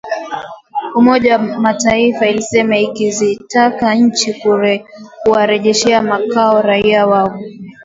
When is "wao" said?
7.07-7.37